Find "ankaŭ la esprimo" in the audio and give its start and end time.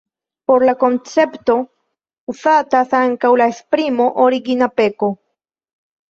2.99-4.07